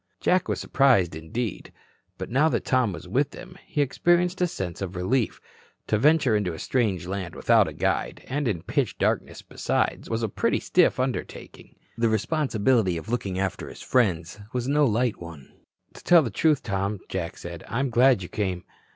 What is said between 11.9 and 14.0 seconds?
The responsibility of looking after his